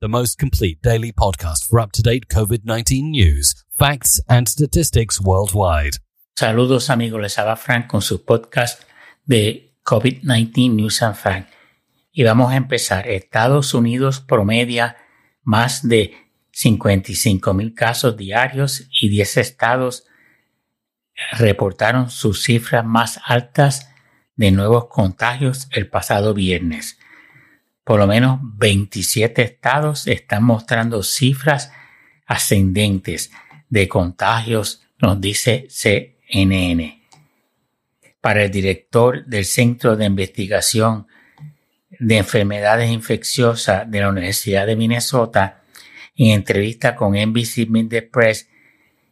the 0.00 0.08
most 0.08 0.38
complete 0.38 0.82
daily 0.82 1.10
podcast 1.10 1.66
for 1.66 1.80
up 1.80 1.90
to 1.92 2.02
date 2.02 2.28
COVID 2.28 2.64
19 2.64 3.10
news, 3.10 3.54
facts, 3.78 4.20
and 4.28 4.48
statistics 4.48 5.20
worldwide. 5.20 5.98
Saludos 6.38 6.90
amigos, 6.90 7.20
les 7.22 7.38
habla 7.38 7.56
Frank 7.56 7.86
con 7.86 8.02
su 8.02 8.22
podcast 8.22 8.82
de 9.24 9.72
COVID-19 9.84 10.74
News 10.74 11.02
and 11.02 11.16
Facts. 11.16 11.50
Y 12.12 12.24
vamos 12.24 12.52
a 12.52 12.56
empezar. 12.56 13.08
Estados 13.08 13.72
Unidos 13.72 14.20
promedia 14.20 14.98
más 15.42 15.86
de 15.88 16.14
55 16.52 17.54
mil 17.54 17.74
casos 17.74 18.16
diarios 18.16 18.86
y 19.00 19.08
10 19.08 19.36
estados 19.38 20.04
reportaron 21.38 22.10
sus 22.10 22.42
cifras 22.42 22.84
más 22.84 23.18
altas 23.24 23.90
de 24.34 24.50
nuevos 24.50 24.88
contagios 24.88 25.68
el 25.72 25.88
pasado 25.88 26.34
viernes. 26.34 26.98
Por 27.86 28.00
lo 28.00 28.08
menos 28.08 28.40
27 28.42 29.42
estados 29.42 30.08
están 30.08 30.42
mostrando 30.42 31.04
cifras 31.04 31.70
ascendentes 32.26 33.30
de 33.68 33.86
contagios, 33.86 34.82
nos 35.00 35.20
dice 35.20 35.68
CNN. 35.70 37.00
Para 38.20 38.42
el 38.42 38.50
director 38.50 39.24
del 39.26 39.44
Centro 39.44 39.94
de 39.94 40.04
Investigación 40.04 41.06
de 42.00 42.16
Enfermedades 42.16 42.90
Infecciosas 42.90 43.88
de 43.88 44.00
la 44.00 44.08
Universidad 44.08 44.66
de 44.66 44.74
Minnesota, 44.74 45.62
en 46.16 46.32
entrevista 46.32 46.96
con 46.96 47.12
NBC 47.12 47.68
Midday 47.68 48.00
Press, 48.00 48.48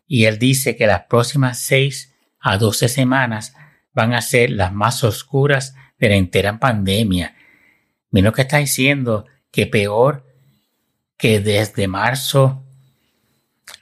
y 0.08 0.24
él 0.24 0.36
dice 0.40 0.74
que 0.74 0.88
las 0.88 1.02
próximas 1.02 1.60
6 1.60 2.12
a 2.40 2.58
12 2.58 2.88
semanas 2.88 3.54
van 3.92 4.14
a 4.14 4.20
ser 4.20 4.50
las 4.50 4.72
más 4.72 5.04
oscuras 5.04 5.76
de 5.96 6.08
la 6.08 6.16
entera 6.16 6.58
pandemia. 6.58 7.36
Mira 8.14 8.26
lo 8.26 8.32
que 8.32 8.42
está 8.42 8.58
diciendo, 8.58 9.26
que 9.50 9.66
peor 9.66 10.24
que 11.16 11.40
desde 11.40 11.88
marzo 11.88 12.62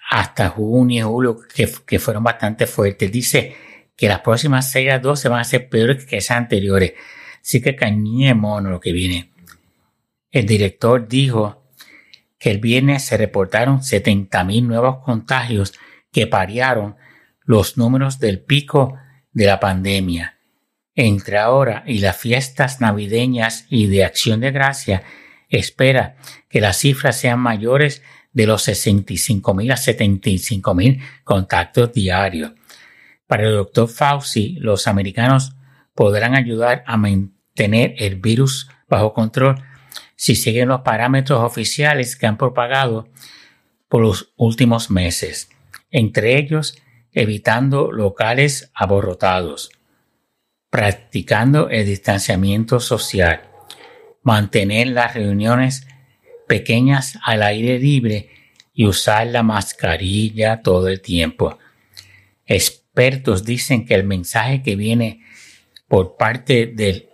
hasta 0.09 0.49
junio, 0.49 1.11
julio, 1.11 1.39
que, 1.55 1.99
fueron 1.99 2.25
bastante 2.25 2.67
fuertes. 2.67 3.13
Dice 3.13 3.55
que 3.95 4.09
las 4.09 4.21
próximas 4.21 4.71
6 4.71 4.91
a 4.91 4.99
12 5.01 5.29
van 5.29 5.41
a 5.41 5.45
ser 5.45 5.69
peores 5.69 6.07
que 6.07 6.17
esas 6.17 6.39
anteriores. 6.39 6.95
Así 7.43 7.61
que 7.61 7.77
cañé 7.77 8.33
mono 8.33 8.71
lo 8.71 8.81
que 8.81 8.93
viene. 8.93 9.29
El 10.31 10.47
director 10.47 11.07
dijo 11.07 11.65
que 12.39 12.53
el 12.53 12.59
viernes 12.59 13.05
se 13.05 13.19
reportaron 13.19 13.81
70.000 13.81 14.63
nuevos 14.63 15.05
contagios 15.05 15.75
que 16.11 16.27
parearon 16.27 16.97
los 17.45 17.77
números 17.77 18.19
del 18.19 18.41
pico 18.41 18.97
de 19.35 19.45
la 19.45 19.61
pandemia. 19.61 20.39
Entre 20.95 21.39
ahora 21.39 21.85
y 21.87 21.99
las 21.99 22.17
fiestas 22.17 22.81
navideñas 22.81 23.67
y 23.71 23.87
de 23.87 24.05
acción 24.05 24.41
de 24.41 24.51
gracia, 24.51 25.03
espera 25.49 26.17
que 26.49 26.61
las 26.61 26.79
cifras 26.79 27.19
sean 27.19 27.41
mayores 27.41 28.03
de 28.33 28.47
los 28.47 28.63
65 28.63 29.55
mil 29.55 29.73
a 29.73 29.77
75 29.77 30.75
mil 30.75 31.01
contactos 31.25 31.93
diarios. 31.93 32.53
Para 33.27 33.45
el 33.45 33.55
doctor 33.55 33.89
Fauci, 33.89 34.57
los 34.61 34.87
americanos 34.87 35.55
podrán 35.95 36.35
ayudar 36.35 36.85
a 36.87 36.97
mantener 36.97 37.95
el 37.99 38.17
virus 38.17 38.69
bajo 38.89 39.13
control 39.13 39.63
si 40.17 40.37
siguen 40.37 40.69
los 40.69 40.83
parámetros 40.83 41.41
oficiales 41.41 42.17
que 42.17 42.27
han 42.27 42.37
propagado 42.37 43.09
por 43.89 44.03
los 44.03 44.33
últimos 44.37 44.91
meses, 44.91 45.51
entre 45.91 46.39
ellos 46.39 46.77
evitando 47.13 47.93
locales 47.93 48.71
aborrotados, 48.75 49.71
practicando 50.73 51.69
el 51.69 51.85
distanciamiento 51.85 52.81
social, 52.81 53.43
mantener 54.23 54.87
las 54.87 55.13
reuniones 55.13 55.87
pequeñas 56.49 57.19
al 57.23 57.43
aire 57.43 57.79
libre 57.79 58.31
y 58.73 58.87
usar 58.87 59.27
la 59.27 59.43
mascarilla 59.43 60.63
todo 60.63 60.89
el 60.89 61.03
tiempo. 61.03 61.59
Expertos 62.47 63.45
dicen 63.45 63.85
que 63.85 63.95
el 63.95 64.05
mensaje 64.05 64.63
que 64.63 64.75
viene 64.75 65.21
por 65.89 66.17
parte 66.17 66.65
del 66.65 67.11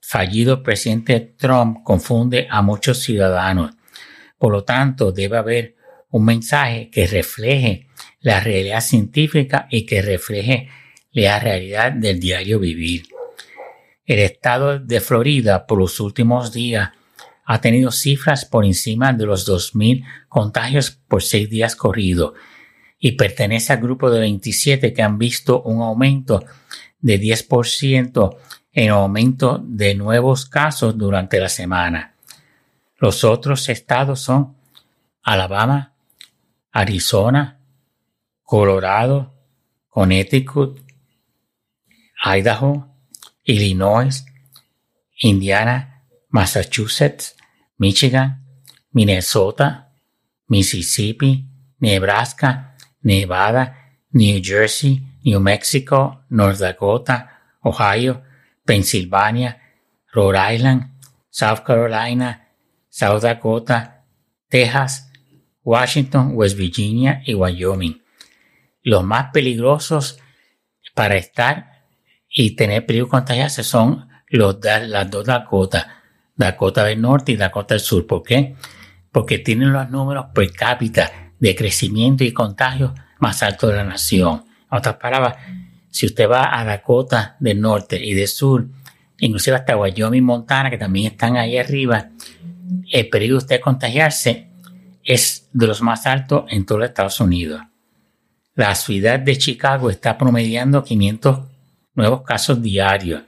fallido 0.00 0.62
presidente 0.62 1.18
Trump 1.18 1.82
confunde 1.82 2.46
a 2.48 2.62
muchos 2.62 3.02
ciudadanos. 3.02 3.72
Por 4.38 4.52
lo 4.52 4.62
tanto, 4.62 5.10
debe 5.10 5.36
haber 5.36 5.74
un 6.10 6.26
mensaje 6.26 6.90
que 6.90 7.08
refleje 7.08 7.88
la 8.20 8.38
realidad 8.38 8.82
científica 8.82 9.66
y 9.68 9.84
que 9.84 10.00
refleje 10.00 10.68
la 11.12 11.38
realidad 11.38 11.92
del 11.92 12.20
diario 12.20 12.58
vivir. 12.58 13.08
El 14.06 14.20
estado 14.20 14.78
de 14.78 15.00
Florida 15.00 15.66
por 15.66 15.78
los 15.78 16.00
últimos 16.00 16.52
días 16.52 16.90
ha 17.44 17.60
tenido 17.60 17.90
cifras 17.90 18.44
por 18.44 18.64
encima 18.64 19.12
de 19.12 19.26
los 19.26 19.48
2.000 19.48 20.04
contagios 20.28 20.90
por 20.90 21.22
seis 21.22 21.50
días 21.50 21.74
corridos 21.74 22.34
y 22.98 23.12
pertenece 23.12 23.72
al 23.72 23.80
grupo 23.80 24.10
de 24.10 24.20
27 24.20 24.92
que 24.92 25.02
han 25.02 25.18
visto 25.18 25.62
un 25.62 25.82
aumento 25.82 26.44
de 27.00 27.20
10% 27.20 28.36
en 28.72 28.90
aumento 28.90 29.60
de 29.64 29.94
nuevos 29.94 30.46
casos 30.46 30.96
durante 30.96 31.40
la 31.40 31.48
semana. 31.48 32.14
Los 32.98 33.24
otros 33.24 33.68
estados 33.68 34.20
son 34.20 34.54
Alabama, 35.22 35.94
Arizona, 36.70 37.58
Colorado, 38.42 39.32
Connecticut, 39.88 40.89
Idaho, 42.24 42.84
Illinois, 43.46 44.24
Indiana, 45.22 46.02
Massachusetts, 46.30 47.34
Michigan, 47.78 48.36
Minnesota, 48.92 49.86
Mississippi, 50.48 51.44
Nebraska, 51.80 52.74
Nevada, 53.02 53.74
New 54.12 54.40
Jersey, 54.40 55.02
New 55.24 55.40
Mexico, 55.40 56.24
North 56.30 56.58
Dakota, 56.58 57.28
Ohio, 57.64 58.22
Pennsylvania, 58.66 59.56
Rhode 60.14 60.36
Island, 60.36 60.84
South 61.30 61.64
Carolina, 61.64 62.48
South 62.88 63.22
Dakota, 63.22 64.02
Texas, 64.48 65.10
Washington, 65.62 66.34
West 66.34 66.56
Virginia 66.56 67.22
y 67.24 67.34
Wyoming. 67.34 68.02
Los 68.82 69.04
más 69.04 69.30
peligrosos 69.32 70.18
para 70.94 71.16
estar 71.16 71.79
y 72.30 72.52
tener 72.52 72.86
peligro 72.86 73.06
de 73.06 73.10
contagiarse 73.10 73.64
son 73.64 74.08
los, 74.28 74.58
las 74.62 75.10
dos 75.10 75.26
Dakotas, 75.26 75.86
Dakota 76.36 76.84
del 76.84 77.00
Norte 77.00 77.32
y 77.32 77.36
Dakota 77.36 77.74
del 77.74 77.80
Sur. 77.80 78.06
¿Por 78.06 78.22
qué? 78.22 78.54
Porque 79.10 79.38
tienen 79.38 79.72
los 79.72 79.90
números 79.90 80.26
per 80.32 80.52
cápita 80.52 81.32
de 81.38 81.56
crecimiento 81.56 82.22
y 82.22 82.32
contagio 82.32 82.94
más 83.18 83.42
altos 83.42 83.70
de 83.70 83.76
la 83.76 83.84
nación. 83.84 84.44
En 84.70 84.78
otras 84.78 84.96
palabras, 84.96 85.36
si 85.90 86.06
usted 86.06 86.30
va 86.30 86.58
a 86.58 86.64
Dakota 86.64 87.36
del 87.40 87.60
Norte 87.60 88.02
y 88.02 88.14
del 88.14 88.28
Sur, 88.28 88.68
inclusive 89.18 89.56
hasta 89.56 89.76
Wyoming, 89.76 90.22
Montana, 90.22 90.70
que 90.70 90.78
también 90.78 91.12
están 91.12 91.36
ahí 91.36 91.58
arriba, 91.58 92.10
el 92.92 93.08
peligro 93.08 93.34
de 93.34 93.38
usted 93.38 93.60
contagiarse 93.60 94.48
es 95.02 95.48
de 95.52 95.66
los 95.66 95.82
más 95.82 96.06
altos 96.06 96.44
en 96.48 96.64
todo 96.64 96.84
Estados 96.84 97.20
Unidos. 97.20 97.60
La 98.54 98.74
ciudad 98.74 99.18
de 99.18 99.36
Chicago 99.36 99.90
está 99.90 100.16
promediando 100.16 100.84
500 100.84 101.49
nuevos 101.94 102.22
casos 102.22 102.62
diarios. 102.62 103.22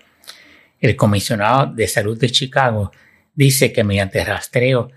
El 0.81 0.97
comisionado 0.97 1.73
de 1.73 1.87
salud 1.87 2.19
de 2.19 2.31
Chicago 2.31 2.91
dice 3.35 3.73
que 3.73 3.85
mediante 3.85 4.25
rastreo, 4.25 4.91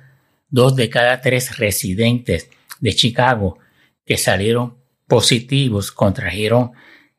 dos 0.49 0.75
de 0.75 0.89
cada 0.89 1.21
tres 1.21 1.57
residentes 1.57 2.49
de 2.79 2.93
Chicago 2.93 3.59
que 4.05 4.17
salieron 4.17 4.77
positivos 5.07 5.91
contrajeron 5.91 6.71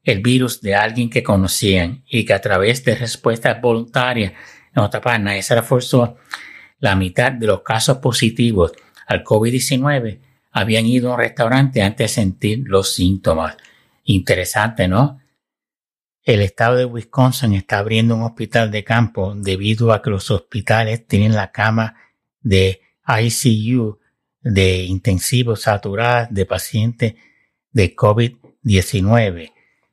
el 0.02 0.20
virus 0.20 0.60
de 0.60 0.74
alguien 0.74 1.10
que 1.10 1.22
conocían 1.22 2.04
y 2.08 2.24
que 2.24 2.32
a 2.32 2.40
través 2.40 2.84
de 2.84 2.94
respuestas 2.94 3.60
voluntarias, 3.60 4.32
en 4.74 4.82
otra 4.82 5.42
se 5.42 5.54
reforzó, 5.54 6.16
la 6.78 6.94
mitad 6.94 7.32
de 7.32 7.46
los 7.46 7.62
casos 7.62 7.98
positivos 7.98 8.72
al 9.06 9.24
COVID-19 9.24 10.20
habían 10.52 10.86
ido 10.86 11.10
a 11.10 11.14
un 11.14 11.20
restaurante 11.20 11.82
antes 11.82 12.10
de 12.10 12.22
sentir 12.22 12.62
los 12.66 12.94
síntomas. 12.94 13.56
Interesante, 14.04 14.86
¿no? 14.86 15.20
El 16.26 16.42
estado 16.42 16.74
de 16.74 16.84
Wisconsin 16.84 17.52
está 17.52 17.78
abriendo 17.78 18.16
un 18.16 18.24
hospital 18.24 18.72
de 18.72 18.82
campo 18.82 19.32
debido 19.36 19.92
a 19.92 20.02
que 20.02 20.10
los 20.10 20.32
hospitales 20.32 21.06
tienen 21.06 21.36
la 21.36 21.52
cama 21.52 21.94
de 22.40 22.80
ICU 23.06 24.00
de 24.40 24.82
intensivo 24.82 25.54
saturadas 25.54 26.34
de 26.34 26.44
pacientes 26.44 27.14
de 27.70 27.94
COVID-19. 27.94 29.52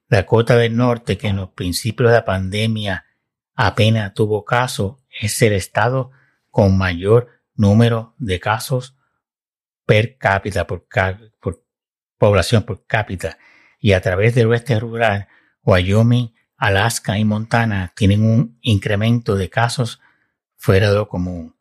Dakota 0.09 0.56
del 0.56 0.75
Norte, 0.75 1.19
que 1.19 1.27
en 1.27 1.35
los 1.35 1.50
principios 1.50 2.09
de 2.09 2.15
la 2.15 2.25
pandemia 2.25 3.06
apenas 3.53 4.15
tuvo 4.15 4.44
caso, 4.44 5.03
es 5.21 5.39
el 5.44 5.53
estado 5.53 6.09
con 6.50 6.75
mayor 6.75 7.30
número 7.53 8.15
de 8.18 8.39
casos 8.39 8.97
per 9.85 10.18
cápita, 10.18 10.65
por, 10.65 10.88
población 12.18 12.63
por 12.63 12.88
cápita, 12.88 13.38
y 13.80 13.91
a 13.91 14.01
través 14.01 14.33
del 14.33 14.47
oeste 14.47 14.80
rural, 14.80 15.27
Wyoming, 15.63 16.33
Alaska 16.57 17.18
y 17.18 17.25
Montana 17.25 17.94
tienen 17.95 18.24
un 18.24 18.57
incremento 18.62 19.36
de 19.36 19.50
casos 19.50 20.00
fuera 20.56 20.89
de 20.89 20.95
lo 20.95 21.07
común. 21.07 21.56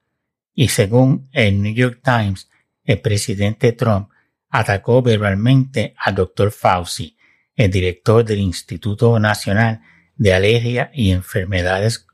Y 0.54 0.68
según 0.68 1.28
el 1.32 1.62
New 1.62 1.74
York 1.74 2.00
Times, 2.04 2.50
el 2.84 3.00
presidente 3.00 3.72
Trump 3.72 4.10
atacó 4.48 5.02
verbalmente 5.02 5.94
al 5.98 6.14
doctor 6.14 6.52
Fauci, 6.52 7.16
el 7.56 7.70
director 7.70 8.24
del 8.24 8.40
Instituto 8.40 9.18
Nacional 9.18 9.80
de 10.16 10.34
Alergia 10.34 10.90
y 10.92 11.10
Enfermedades 11.10 12.06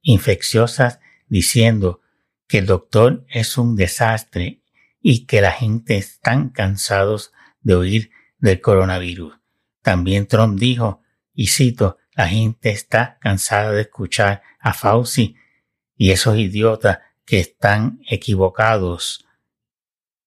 Infecciosas, 0.00 1.00
diciendo 1.28 2.00
que 2.48 2.58
el 2.58 2.66
doctor 2.66 3.24
es 3.28 3.56
un 3.56 3.76
desastre 3.76 4.62
y 5.00 5.26
que 5.26 5.40
la 5.40 5.52
gente 5.52 5.96
están 5.96 6.48
cansados 6.48 7.32
de 7.60 7.74
oír 7.74 8.10
del 8.38 8.60
coronavirus. 8.60 9.38
También 9.82 10.26
Trump 10.26 10.58
dijo, 10.58 11.01
y 11.34 11.48
cito, 11.48 11.98
la 12.14 12.28
gente 12.28 12.70
está 12.70 13.18
cansada 13.20 13.72
de 13.72 13.82
escuchar 13.82 14.42
a 14.58 14.74
Fauci 14.74 15.36
y 15.96 16.10
esos 16.10 16.38
idiotas 16.38 16.98
que 17.24 17.40
están 17.40 18.00
equivocados. 18.08 19.26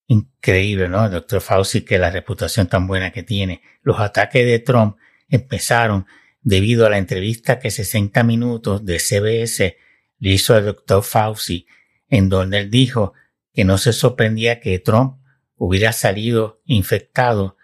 Increíble, 0.08 0.88
¿no? 0.88 1.06
El 1.06 1.12
doctor 1.12 1.40
Fauci, 1.40 1.82
que 1.82 1.98
la 1.98 2.10
reputación 2.10 2.68
tan 2.68 2.86
buena 2.86 3.12
que 3.12 3.22
tiene. 3.22 3.62
Los 3.82 4.00
ataques 4.00 4.44
de 4.46 4.58
Trump 4.58 4.96
empezaron 5.28 6.06
debido 6.42 6.86
a 6.86 6.90
la 6.90 6.98
entrevista 6.98 7.58
que 7.58 7.70
60 7.70 8.22
minutos 8.22 8.84
de 8.84 8.98
CBS 8.98 9.76
le 10.18 10.30
hizo 10.30 10.54
al 10.54 10.66
doctor 10.66 11.02
Fauci, 11.02 11.66
en 12.08 12.28
donde 12.28 12.58
él 12.58 12.70
dijo 12.70 13.12
que 13.52 13.64
no 13.64 13.78
se 13.78 13.92
sorprendía 13.92 14.60
que 14.60 14.78
Trump 14.78 15.18
hubiera 15.56 15.92
salido 15.92 16.60
infectado 16.64 17.56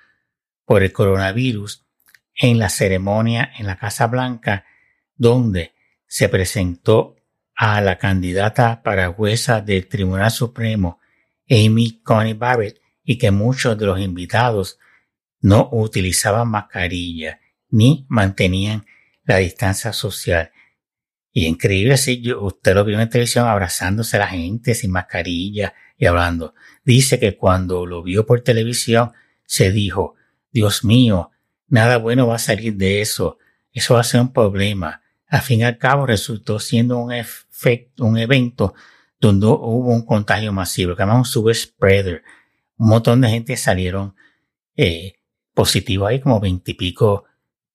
por 0.64 0.82
el 0.82 0.92
coronavirus 0.92 1.86
en 2.34 2.58
la 2.58 2.68
ceremonia 2.68 3.52
en 3.58 3.66
la 3.66 3.76
Casa 3.76 4.06
Blanca, 4.06 4.64
donde 5.16 5.74
se 6.06 6.28
presentó 6.28 7.16
a 7.54 7.80
la 7.80 7.98
candidata 7.98 8.82
paraguesa 8.82 9.60
del 9.60 9.86
Tribunal 9.88 10.30
Supremo, 10.30 11.00
Amy 11.48 12.00
Coney 12.02 12.34
Barrett, 12.34 12.80
y 13.04 13.18
que 13.18 13.30
muchos 13.30 13.76
de 13.78 13.86
los 13.86 14.00
invitados 14.00 14.78
no 15.40 15.68
utilizaban 15.72 16.48
mascarilla 16.48 17.40
ni 17.68 18.06
mantenían 18.08 18.86
la 19.24 19.38
distancia 19.38 19.92
social. 19.92 20.52
Y 21.32 21.46
increíble, 21.46 21.96
si 21.96 22.32
usted 22.32 22.74
lo 22.74 22.84
vio 22.84 23.00
en 23.00 23.08
televisión 23.08 23.48
abrazándose 23.48 24.16
a 24.16 24.20
la 24.20 24.28
gente 24.28 24.74
sin 24.74 24.90
mascarilla 24.90 25.74
y 25.96 26.06
hablando. 26.06 26.54
Dice 26.84 27.18
que 27.18 27.36
cuando 27.36 27.86
lo 27.86 28.02
vio 28.02 28.26
por 28.26 28.42
televisión 28.42 29.12
se 29.46 29.72
dijo, 29.72 30.14
Dios 30.50 30.84
mío, 30.84 31.30
nada 31.72 31.96
bueno 31.96 32.26
va 32.26 32.34
a 32.34 32.38
salir 32.38 32.76
de 32.76 33.00
eso. 33.00 33.38
Eso 33.72 33.94
va 33.94 34.00
a 34.00 34.04
ser 34.04 34.20
un 34.20 34.32
problema. 34.32 35.02
Al 35.26 35.40
fin 35.40 35.60
y 35.60 35.64
al 35.64 35.78
cabo 35.78 36.04
resultó 36.04 36.58
siendo 36.58 36.98
un 36.98 37.12
efecto, 37.12 38.04
un 38.04 38.18
evento 38.18 38.74
donde 39.18 39.46
hubo 39.46 39.90
un 39.90 40.04
contagio 40.04 40.52
masivo, 40.52 40.94
que 40.94 41.02
llamamos 41.02 41.30
super 41.30 41.54
spreader. 41.54 42.22
Un 42.76 42.88
montón 42.88 43.22
de 43.22 43.30
gente 43.30 43.56
salieron 43.56 44.14
eh, 44.76 45.14
positivos 45.54 46.10
ahí, 46.10 46.20
como 46.20 46.40
veintipico 46.40 47.24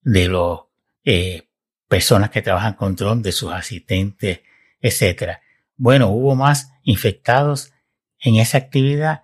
de 0.01 0.27
los 0.27 0.65
eh, 1.03 1.49
personas 1.87 2.29
que 2.29 2.43
trabajan 2.43 2.73
con 2.73 2.95
Trump, 2.95 3.23
de 3.23 3.31
sus 3.31 3.51
asistentes, 3.51 4.41
etc. 4.79 5.39
Bueno, 5.75 6.09
hubo 6.09 6.35
más 6.35 6.71
infectados 6.83 7.71
en 8.19 8.35
esa 8.35 8.59
actividad 8.59 9.23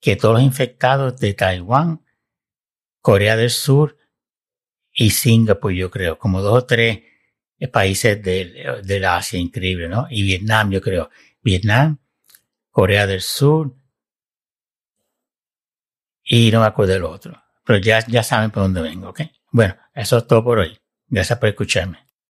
que 0.00 0.16
todos 0.16 0.34
los 0.34 0.42
infectados 0.42 1.20
de 1.20 1.34
Taiwán, 1.34 2.02
Corea 3.06 3.36
del 3.36 3.50
Sur 3.50 3.96
y 4.92 5.10
Singapur, 5.10 5.70
yo 5.70 5.92
creo, 5.92 6.18
como 6.18 6.42
dos 6.42 6.64
o 6.64 6.66
tres 6.66 7.04
países 7.70 8.20
del, 8.20 8.82
del 8.84 9.04
Asia, 9.04 9.38
increíble, 9.38 9.88
¿no? 9.88 10.08
Y 10.10 10.24
Vietnam, 10.24 10.72
yo 10.72 10.80
creo. 10.80 11.08
Vietnam, 11.40 12.00
Corea 12.68 13.06
del 13.06 13.20
Sur 13.20 13.76
y 16.24 16.50
no 16.50 16.58
me 16.58 16.66
acuerdo 16.66 16.94
del 16.94 17.04
otro. 17.04 17.40
Pero 17.64 17.78
ya, 17.78 18.04
ya 18.08 18.24
saben 18.24 18.50
por 18.50 18.64
dónde 18.64 18.82
vengo, 18.82 19.10
¿ok? 19.10 19.20
Bueno, 19.52 19.76
eso 19.94 20.18
es 20.18 20.26
todo 20.26 20.42
por 20.42 20.58
hoy. 20.58 20.76
Gracias 21.06 21.38
por 21.38 21.48
escucharme. 21.48 22.05